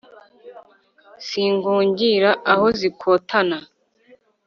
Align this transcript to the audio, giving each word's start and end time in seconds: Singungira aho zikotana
Singungira 1.25 2.31
aho 2.51 2.65
zikotana 2.79 3.57